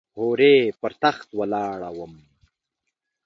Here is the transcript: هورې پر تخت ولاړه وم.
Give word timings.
هورې 0.17 0.55
پر 0.81 0.91
تخت 1.03 1.29
ولاړه 1.39 1.89
وم. 1.97 2.13